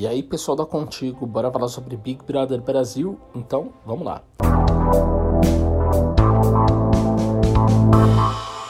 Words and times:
E 0.00 0.06
aí, 0.06 0.22
pessoal 0.22 0.56
da 0.56 0.64
Contigo, 0.64 1.26
bora 1.26 1.50
falar 1.50 1.66
sobre 1.66 1.96
Big 1.96 2.24
Brother 2.24 2.62
Brasil? 2.62 3.18
Então, 3.34 3.72
vamos 3.84 4.06
lá. 4.06 4.22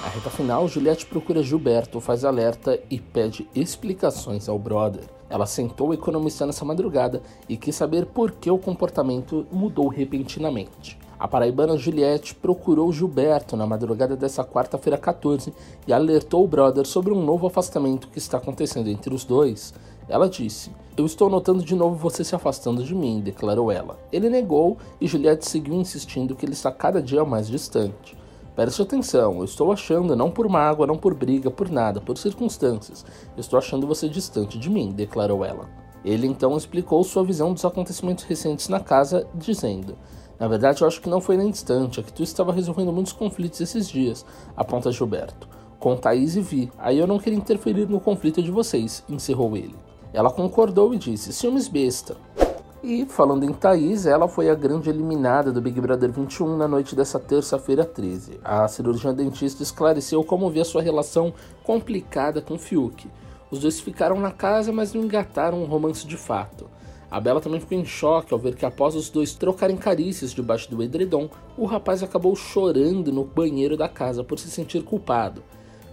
Na 0.01 0.09
reta 0.09 0.31
final, 0.31 0.67
Juliette 0.67 1.05
procura 1.05 1.43
Gilberto, 1.43 2.01
faz 2.01 2.25
alerta 2.25 2.81
e 2.89 2.99
pede 2.99 3.47
explicações 3.55 4.49
ao 4.49 4.59
brother. 4.59 5.05
Ela 5.29 5.45
sentou 5.45 5.93
economizando 5.93 6.49
essa 6.49 6.65
madrugada 6.65 7.21
e 7.47 7.59
quis 7.59 7.77
saber 7.77 8.07
por 8.07 8.33
que 8.33 8.51
o 8.51 8.57
comportamento 8.57 9.47
mudou 9.53 9.89
repentinamente. 9.89 10.99
A 11.19 11.27
paraibana 11.27 11.77
Juliette 11.77 12.33
procurou 12.33 12.93
Gilberto 12.93 13.57
na 13.57 13.67
madrugada 13.67 14.17
dessa 14.17 14.45
quarta-feira 14.45 14.97
14 14.97 15.53
e 15.85 15.93
alertou 15.93 16.45
o 16.45 16.49
brother 16.49 16.87
sobre 16.87 17.13
um 17.13 17.21
novo 17.25 17.49
afastamento 17.49 18.07
que 18.09 18.19
está 18.19 18.39
acontecendo 18.39 18.89
entre 18.89 19.13
os 19.13 19.25
dois. 19.25 19.75
Ela 20.09 20.29
disse: 20.29 20.71
Eu 20.97 21.05
estou 21.05 21.29
notando 21.29 21.65
de 21.65 21.75
novo 21.75 21.97
você 21.97 22.23
se 22.23 22.37
afastando 22.37 22.85
de 22.85 22.95
mim, 22.95 23.21
declarou 23.21 23.73
ela. 23.73 23.99
Ele 24.13 24.31
negou 24.31 24.77
e 25.01 25.09
Juliette 25.09 25.49
seguiu 25.49 25.75
insistindo 25.75 26.37
que 26.37 26.47
ele 26.47 26.53
está 26.53 26.71
cada 26.71 27.03
dia 27.03 27.25
mais 27.25 27.49
distante. 27.49 28.17
Preste 28.55 28.83
atenção, 28.83 29.39
eu 29.39 29.45
estou 29.45 29.73
achando, 29.73 30.15
não 30.15 30.31
por 30.31 30.49
mágoa, 30.49 30.87
não 30.87 30.97
por 30.97 31.15
briga, 31.15 31.51
por 31.51 31.69
nada, 31.69 32.01
por 32.01 32.17
circunstâncias. 32.17 33.05
Eu 33.37 33.41
estou 33.41 33.59
achando 33.59 33.89
você 33.89 34.09
distante 34.09 34.57
de 34.57 34.71
mim, 34.71 34.93
declarou 34.93 35.45
ela. 35.45 35.69
Ele 36.05 36.27
então 36.29 36.57
explicou 36.57 37.03
sua 37.03 37.25
visão 37.25 37.53
dos 37.53 37.65
acontecimentos 37.65 38.25
recentes 38.25 38.69
na 38.69 38.79
casa, 38.79 39.27
dizendo: 39.35 39.97
Na 40.39 40.47
verdade, 40.47 40.83
eu 40.83 40.89
acho 40.89 41.01
que 41.01 41.09
não 41.09 41.21
foi 41.21 41.37
nem 41.37 41.51
distante, 41.51 41.99
é 41.99 42.03
que 42.03 42.13
tu 42.13 42.23
estava 42.23 42.53
resolvendo 42.53 42.93
muitos 42.93 43.13
conflitos 43.13 43.61
esses 43.61 43.89
dias, 43.89 44.25
aponta 44.57 44.93
Gilberto. 44.93 45.49
Com 45.81 45.97
Thaís 45.97 46.37
e 46.37 46.41
Vi, 46.41 46.73
aí 46.79 46.99
eu 46.99 47.07
não 47.07 47.19
queria 47.19 47.39
interferir 47.39 47.89
no 47.89 48.01
conflito 48.01 48.43
de 48.43 48.51
vocês, 48.51 49.03
encerrou 49.09 49.57
ele. 49.57 49.77
Ela 50.13 50.31
concordou 50.31 50.95
e 50.95 50.99
disse: 50.99 51.33
ciúmes 51.33 51.69
besta. 51.69 52.17
E 52.83 53.05
falando 53.07 53.45
em 53.45 53.53
Thaís, 53.53 54.07
ela 54.07 54.29
foi 54.29 54.49
a 54.49 54.55
grande 54.55 54.89
eliminada 54.89 55.51
do 55.51 55.61
Big 55.61 55.81
Brother 55.81 56.13
21 56.13 56.57
na 56.57 56.69
noite 56.69 56.95
dessa 56.95 57.19
terça-feira 57.19 57.85
13. 57.85 58.39
A 58.45 58.69
cirurgiã 58.69 59.13
dentista 59.13 59.65
esclareceu 59.65 60.23
como 60.23 60.49
via 60.49 60.65
sua 60.65 60.81
relação 60.81 61.35
complicada 61.65 62.41
com 62.41 62.57
Fiuk. 62.57 63.11
Os 63.51 63.59
dois 63.59 63.81
ficaram 63.81 64.21
na 64.21 64.31
casa, 64.31 64.73
mas 64.73 64.93
não 64.95 65.03
engataram 65.03 65.61
um 65.61 65.67
romance 65.67 66.07
de 66.07 66.17
fato. 66.17 66.68
A 67.11 67.21
Bela 67.21 67.41
também 67.41 67.61
ficou 67.61 67.79
em 67.79 67.85
choque 67.85 68.33
ao 68.35 68.39
ver 68.39 68.55
que 68.55 68.67
após 68.67 68.95
os 68.95 69.09
dois 69.09 69.33
trocarem 69.33 69.77
carícias 69.77 70.35
debaixo 70.35 70.71
do 70.71 70.83
edredom, 70.83 71.31
o 71.57 71.65
rapaz 71.65 72.03
acabou 72.03 72.37
chorando 72.37 73.11
no 73.11 73.25
banheiro 73.25 73.77
da 73.77 73.89
casa 73.89 74.23
por 74.23 74.39
se 74.39 74.51
sentir 74.51 74.83
culpado. 74.83 75.43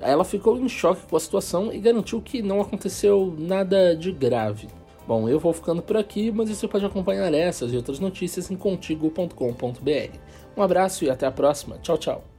Ela 0.01 0.25
ficou 0.25 0.57
em 0.57 0.67
choque 0.67 1.07
com 1.09 1.15
a 1.15 1.19
situação 1.19 1.71
e 1.71 1.79
garantiu 1.79 2.21
que 2.21 2.41
não 2.41 2.59
aconteceu 2.59 3.33
nada 3.37 3.95
de 3.95 4.11
grave. 4.11 4.67
Bom, 5.07 5.29
eu 5.29 5.39
vou 5.39 5.53
ficando 5.53 5.81
por 5.81 5.95
aqui, 5.95 6.31
mas 6.31 6.49
você 6.49 6.67
pode 6.67 6.85
acompanhar 6.85 7.33
essas 7.33 7.71
e 7.71 7.77
outras 7.77 7.99
notícias 7.99 8.51
em 8.51 8.55
contigo.com.br. 8.55 10.17
Um 10.57 10.61
abraço 10.61 11.05
e 11.05 11.09
até 11.09 11.27
a 11.27 11.31
próxima. 11.31 11.77
Tchau, 11.77 11.97
tchau. 11.97 12.34